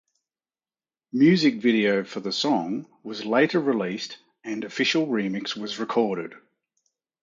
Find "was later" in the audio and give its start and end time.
3.03-3.59